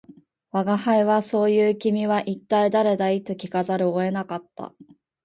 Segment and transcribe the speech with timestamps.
[0.51, 4.73] 吾輩は「そう云う君は一体誰だい」と聞かざるを得なかった